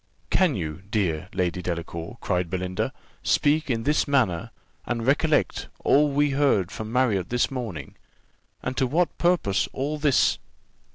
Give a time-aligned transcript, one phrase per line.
[0.31, 4.49] "Can you, dear Lady Delacour," cried Belinda, "speak in this manner,
[4.83, 7.93] and recollect all we heard from Marriott this morning?
[8.63, 10.39] And to what purpose all this?"